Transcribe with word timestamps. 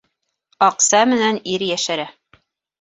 Аҡса 0.69 1.03
менән 1.13 1.39
ир 1.53 1.69
йәшәрә. 1.69 2.11